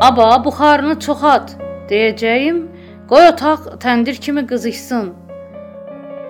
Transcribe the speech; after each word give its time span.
Aba, 0.00 0.44
buxarını 0.44 0.94
çoxalt 1.04 1.50
deyəcəyim. 1.90 2.60
Qoy 3.10 3.26
otaq 3.32 3.66
təndir 3.84 4.16
kimi 4.24 4.46
qızışsın. 4.48 5.10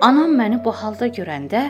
Anam 0.07 0.33
məni 0.39 0.57
bu 0.65 0.73
halda 0.79 1.07
görəndə 1.17 1.61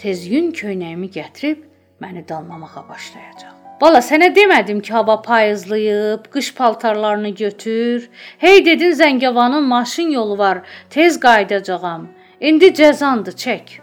tez 0.00 0.24
yün 0.32 0.48
köynəyimi 0.60 1.10
gətirib 1.18 1.60
məni 2.00 2.22
dalmamağa 2.28 2.84
başlayacaq. 2.88 3.52
Bala, 3.80 4.00
sənə 4.00 4.30
demədim 4.38 4.80
ki, 4.80 4.92
hava 4.92 5.20
payızlayıb, 5.22 6.32
qış 6.32 6.54
paltarlarını 6.54 7.28
götür. 7.28 8.10
Hey 8.38 8.64
dedin 8.66 8.96
Zəngəvanın 9.02 9.64
maşın 9.74 10.10
yolu 10.16 10.38
var, 10.38 10.62
tez 10.90 11.20
qayıdacağam. 11.20 12.08
İndi 12.40 12.72
cəzandır, 12.80 13.36
çək. 13.44 13.80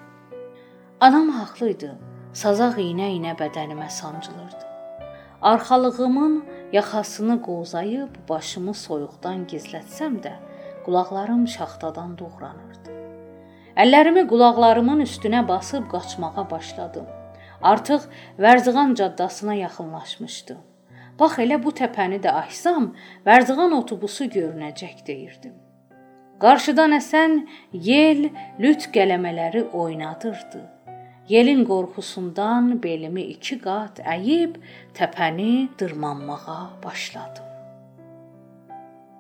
Anam 1.00 1.30
haqlı 1.30 1.70
idi. 1.78 1.92
Sazaq 2.34 2.82
iynə-iynə 2.82 3.38
bədənimə 3.38 3.90
sancılırdı. 3.90 4.66
Arxalığımın 5.42 6.44
yaxasını 6.72 7.42
qozayıb 7.42 8.16
başımı 8.30 8.74
soyuqdan 8.74 9.46
gizlətsəm 9.52 10.20
də, 10.26 10.34
qulaqlarım 10.86 11.48
şaxtadan 11.48 12.18
doğranırdı. 12.20 12.96
Əllərimi 13.84 14.26
qulaqlarımın 14.32 15.04
üstünə 15.06 15.48
basıb 15.48 15.88
qaçmağa 15.92 16.50
başladım. 16.52 17.06
Artıq 17.62 18.10
Vərzıqan 18.40 18.96
caddasına 18.96 19.54
yaxınlaşmışdım. 19.54 20.58
Bax 21.20 21.40
elə 21.42 21.58
bu 21.64 21.72
təpəni 21.74 22.20
də 22.22 22.34
aşsam, 22.44 22.92
Vərzıqan 23.26 23.74
otobusu 23.80 24.26
görünəcək 24.38 25.06
deyirdim. 25.08 25.54
Qarşıdan 26.42 26.94
əsən 27.00 27.40
yel 27.74 28.28
lüt 28.60 28.90
qələmələri 28.94 29.70
oynadırdı. 29.74 30.77
Yelin 31.30 31.66
qorxusundan 31.66 32.84
belimi 32.84 33.22
2 33.22 33.60
qat 33.60 34.00
əyib 34.00 34.56
təpəni 34.96 35.68
dırmanmağa 35.80 36.62
başladım. 36.84 37.44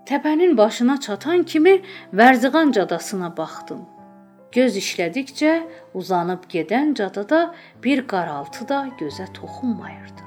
Təpənin 0.07 0.57
başına 0.57 0.99
çatan 0.99 1.43
kimi 1.43 1.81
Vərzıqan 2.13 2.71
cadasına 2.71 3.37
baxdım. 3.37 3.81
Göz 4.51 4.77
işlədikcə 4.79 5.51
uzanıb 5.93 6.47
gedən 6.53 6.95
cadada 6.95 7.41
bir 7.83 8.05
qaraltı 8.07 8.69
da 8.69 8.79
gözə 8.99 9.27
toxunmayırdı. 9.33 10.23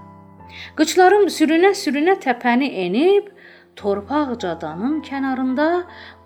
Qıçlarım 0.76 1.26
sürünə-sürünə 1.32 2.18
təpəni 2.26 2.68
enib 2.84 3.32
torpaq 3.76 4.36
cadanın 4.44 5.00
kənarında 5.00 5.68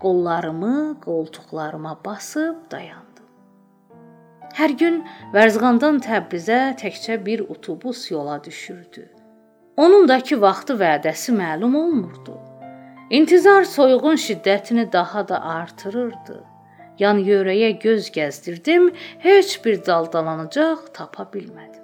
qollarımı 0.03 1.01
qoltuqlarıma 1.07 1.99
basıb 2.05 2.71
dayandım. 2.71 3.14
Hər 4.55 4.71
gün 4.79 5.01
Vərzqandan 5.35 5.97
Təbrizə 6.05 6.57
təkcə 6.79 7.17
bir 7.27 7.41
otobus 7.51 8.05
yola 8.13 8.37
düşürdü. 8.45 9.09
Onun 9.77 10.07
da 10.07 10.21
ki 10.29 10.37
vaxtı 10.45 10.77
vədəsi 10.79 11.35
məlum 11.35 11.75
olmurdu. 11.81 12.37
İntizar 13.11 13.65
soyuğun 13.65 14.21
şiddətini 14.27 14.93
daha 14.93 15.25
da 15.29 15.41
artırırdı. 15.55 16.39
Yan 16.99 17.19
yörəyə 17.27 17.73
göz 17.83 18.13
gəzdirdim, 18.15 18.93
heç 19.27 19.59
bir 19.65 19.83
daldalanacaq 19.87 20.87
tapa 20.95 21.27
bilmədim. 21.35 21.83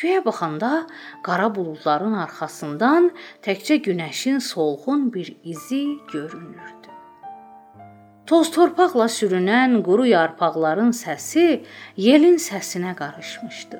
Göyə 0.00 0.24
baxanda 0.24 0.86
qara 1.22 1.54
buludların 1.54 2.16
arxasından 2.24 3.10
təkcə 3.44 3.76
günəşin 3.90 4.40
solğun 4.40 5.12
bir 5.12 5.36
izi 5.44 5.84
görünürdü. 6.12 6.79
Toz 8.30 8.52
torpaqla 8.54 9.08
sürünən 9.10 9.72
quru 9.82 10.04
yarpaqların 10.06 10.92
səsi 10.94 11.64
yelin 11.98 12.36
səsinə 12.38 12.92
qarışmışdı. 13.00 13.78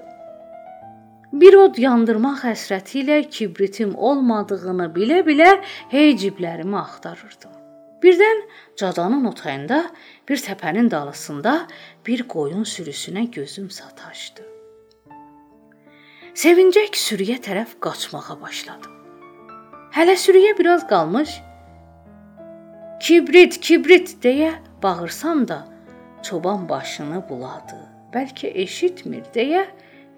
Bir 1.43 1.55
od 1.55 1.77
yandırmaq 1.79 2.41
həsrəti 2.49 2.97
ilə 3.05 3.19
kibritim 3.37 3.93
olmadığını 3.95 4.89
bilə-bilə 4.97 5.53
hey 5.93 6.17
ciblərimi 6.23 6.75
axtarırdım. 6.81 7.53
Birdən 8.03 8.41
cadanın 8.83 9.29
otayında 9.31 9.79
bir 10.29 10.43
təpənin 10.43 10.91
dalısında 10.91 11.53
bir 12.07 12.25
qoyun 12.35 12.67
sürüsünə 12.73 13.29
gözüm 13.31 13.69
sataşdı. 13.71 14.49
Sevincək 16.43 16.99
sürüyə 16.99 17.39
tərəf 17.47 17.79
qaçmağa 17.87 18.41
başladım. 18.43 18.99
Hələ 19.95 20.19
sürüyə 20.25 20.59
biraz 20.59 20.89
qalmış 20.91 21.39
kibrit, 23.01 23.61
kibrit 23.61 24.11
deyə 24.23 24.53
bağırsam 24.83 25.49
da 25.49 25.65
çoban 26.23 26.69
başını 26.69 27.23
buladı. 27.29 27.79
Bəlkə 28.13 28.51
eşitmir 28.65 29.25
deyə 29.35 29.63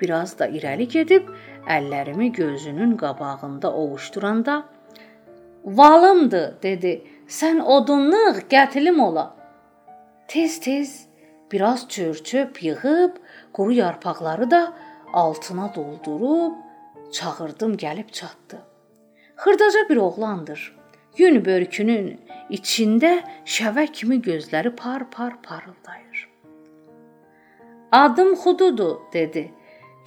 biraz 0.00 0.34
da 0.38 0.48
irəli 0.50 0.88
gedib 0.91 1.31
əllərimi 1.70 2.32
gözünün 2.32 2.97
qabağında 2.97 3.72
ovuşduranda 3.72 4.65
"Valımdı" 5.65 6.59
dedi 6.62 6.93
sən 7.28 7.62
odunluq 7.62 8.43
gətilim 8.50 9.00
ola. 9.00 9.37
Tez-tez 10.28 11.06
biraz 11.53 11.88
çör-çöp 11.88 12.62
yığıb, 12.62 13.16
quru 13.53 13.72
yarpaqları 13.72 14.50
da 14.50 14.72
altına 15.12 15.75
doldurub 15.75 16.53
çağırdım, 17.12 17.75
gəlib 17.75 18.10
çatdı. 18.12 18.59
Xırdaca 19.37 19.88
bir 19.88 19.97
oğlandır. 19.97 20.81
Yün 21.20 21.42
börkünün 21.44 22.06
içində 22.56 23.10
şəvə 23.44 23.84
kimi 23.92 24.16
gözləri 24.24 24.70
par-par 24.76 25.34
parıldayır. 25.42 26.28
Adım 27.92 28.32
Xududur, 28.34 28.96
dedi. 29.12 29.50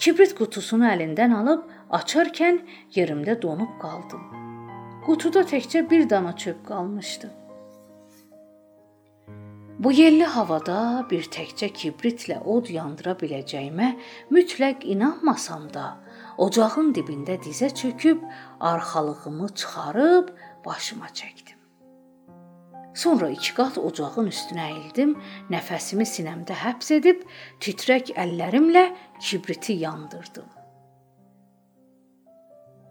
Kibrit 0.01 0.33
qutusunu 0.39 0.87
əlindən 0.89 1.35
alıb 1.37 1.69
açarkən 1.93 2.57
yerimdə 2.97 3.37
donub 3.41 3.77
qaldım. 3.83 4.23
Qutuda 5.05 5.45
təkcə 5.45 5.83
bir 5.89 6.09
dana 6.09 6.35
çöp 6.35 6.65
qalmışdı. 6.65 7.29
Bu 9.79 9.91
yelli 9.91 10.25
havada 10.25 11.05
bir 11.11 11.27
təkcə 11.29 11.67
kibritlə 11.69 12.39
od 12.49 12.69
yandıra 12.71 13.13
biləcəyimə 13.21 13.91
mütləq 14.33 14.85
inanmasam 14.89 15.67
da, 15.73 15.85
ocağın 16.41 16.93
dibində 16.97 17.35
dizə 17.43 17.69
çöküb 17.75 18.23
arxalığımı 18.59 19.49
çıxarıb 19.49 20.31
başıma 20.65 21.07
çəkdim. 21.07 21.59
Sonra 22.95 23.29
iki 23.29 23.51
qat 23.57 23.77
ocağın 23.77 24.29
üstünə 24.31 24.69
əyildim, 24.71 25.17
nəfəsimi 25.51 26.05
sinəmdə 26.07 26.55
həbs 26.55 26.93
edib 26.95 27.25
titrək 27.59 28.13
əllərimlə 28.15 28.85
kibriti 29.19 29.75
yandırdım. 29.81 30.47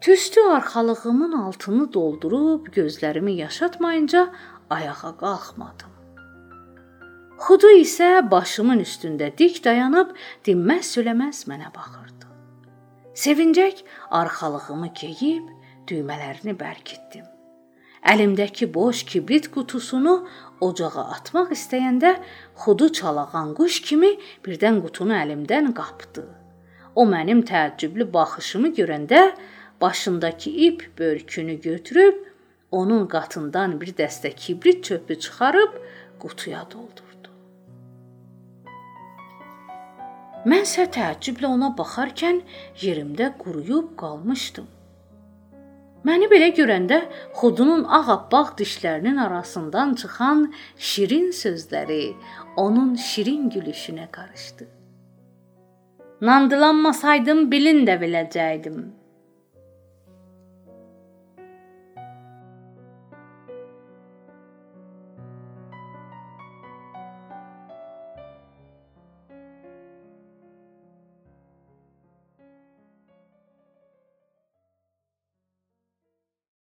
Tüstü 0.05 0.41
arxalığımın 0.41 1.31
altını 1.31 1.93
doldurub 1.93 2.67
gözlərimi 2.75 3.33
yaşatmayınca 3.41 4.27
ayağa 4.69 5.15
qalxmadım. 5.17 5.91
Xudu 7.41 7.71
isə 7.81 8.09
başımın 8.31 8.85
üstündə 8.85 9.31
dik 9.37 9.63
dayanıb 9.65 10.13
dinməz 10.45 10.95
söyləməz 10.95 11.41
mənə 11.49 11.73
baxırdı. 11.75 12.29
Sevincək 13.25 13.81
arxalığımı 14.21 14.93
geyib 15.01 15.49
düymələrini 15.89 16.53
bərkitdim. 16.59 17.25
Əlimdəki 18.05 18.67
boş 18.73 19.03
kibrit 19.09 19.47
qutusunu 19.53 20.11
ocağa 20.61 21.03
atmaq 21.15 21.53
istəyəndə 21.55 22.11
xudu 22.61 22.91
çalağan 22.97 23.55
quş 23.57 23.79
kimi 23.87 24.11
birdən 24.45 24.77
qutunu 24.83 25.15
əlimdən 25.17 25.71
qapdı. 25.79 26.25
O 26.95 27.07
mənim 27.09 27.41
təəccüblü 27.49 28.05
baxışımı 28.13 28.69
görəndə 28.79 29.21
başındakı 29.81 30.49
ip 30.67 30.85
börkünü 30.99 31.55
götürüb 31.61 32.21
onun 32.71 33.07
qatından 33.07 33.81
bir 33.81 33.95
dəstə 33.97 34.35
kibrit 34.35 34.83
çöpü 34.83 35.19
çıxarıb 35.19 35.81
qutuya 36.21 36.61
doldurdu. 36.71 37.33
Mənsə 40.45 40.85
təəccüblə 40.93 41.49
ona 41.57 41.73
baxarkən 41.81 42.43
yerimdə 42.85 43.33
quruyub 43.41 43.95
qalmışdım. 43.97 44.74
Məni 46.05 46.27
belə 46.29 46.51
görəndə 46.53 46.97
xudunun 47.39 47.85
ağappaq 47.97 48.51
dişlərinin 48.59 49.17
arasından 49.25 49.95
çıxan 50.01 50.43
şirin 50.89 51.31
sözləri 51.33 52.03
onun 52.63 52.91
şirin 52.95 53.49
gülüşünə 53.49 54.05
qarışdı. 54.17 54.67
Nandılanmasaydım 56.21 57.51
bilin 57.51 57.81
də 57.89 57.97
biləcəydim. 58.03 58.77